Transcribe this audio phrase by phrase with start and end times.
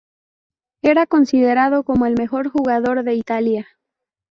[0.81, 3.67] Era considerado como el mejor jugador de Italia.